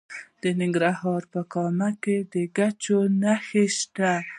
[0.41, 2.83] د ننګرهار په کامه کې د ګچ
[3.21, 4.11] نښې شته.